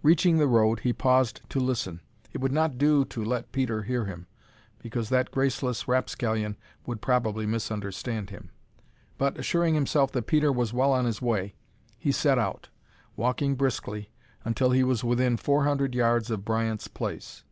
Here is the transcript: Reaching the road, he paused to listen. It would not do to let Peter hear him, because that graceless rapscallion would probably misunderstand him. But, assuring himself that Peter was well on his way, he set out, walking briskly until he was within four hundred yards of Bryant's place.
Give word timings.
Reaching 0.00 0.38
the 0.38 0.46
road, 0.46 0.78
he 0.86 0.92
paused 0.92 1.40
to 1.48 1.58
listen. 1.58 1.98
It 2.32 2.40
would 2.40 2.52
not 2.52 2.78
do 2.78 3.04
to 3.06 3.24
let 3.24 3.50
Peter 3.50 3.82
hear 3.82 4.04
him, 4.04 4.28
because 4.78 5.08
that 5.08 5.32
graceless 5.32 5.88
rapscallion 5.88 6.56
would 6.86 7.00
probably 7.00 7.46
misunderstand 7.46 8.30
him. 8.30 8.50
But, 9.18 9.36
assuring 9.38 9.74
himself 9.74 10.12
that 10.12 10.28
Peter 10.28 10.52
was 10.52 10.72
well 10.72 10.92
on 10.92 11.04
his 11.04 11.20
way, 11.20 11.56
he 11.98 12.12
set 12.12 12.38
out, 12.38 12.68
walking 13.16 13.56
briskly 13.56 14.12
until 14.44 14.70
he 14.70 14.84
was 14.84 15.02
within 15.02 15.36
four 15.36 15.64
hundred 15.64 15.96
yards 15.96 16.30
of 16.30 16.44
Bryant's 16.44 16.86
place. 16.86 17.42